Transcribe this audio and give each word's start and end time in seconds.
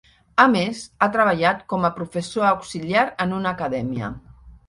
A 0.43 0.43
més, 0.53 0.79
ha 1.01 1.09
treballat 1.15 1.59
com 1.73 1.85
a 1.89 1.91
professor 1.99 2.47
auxiliar 2.53 3.05
en 3.27 3.39
una 3.41 3.53
acadèmia. 3.59 4.13